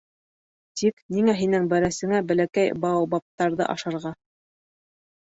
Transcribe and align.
Тик 0.81 1.03
ниңә 1.17 1.35
һинең 1.41 1.69
бәрәсеңә 1.75 2.23
бәләкәй 2.33 2.75
баобабтарҙы 2.87 3.71
ашарға? 3.79 4.19